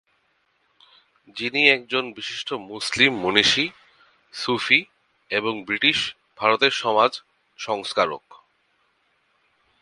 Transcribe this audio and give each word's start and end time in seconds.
যিনি 1.35 1.61
একজন 1.69 2.03
বিশিষ্ট 2.13 2.53
মুসলিম 2.53 3.11
মনীষী, 3.15 3.65
সুফি 4.33 4.79
এবং 5.29 5.53
ব্রিটিশ 5.63 5.97
ভারতের 6.37 6.71
সমাজ 6.71 7.11
সংস্কারক। 7.59 8.25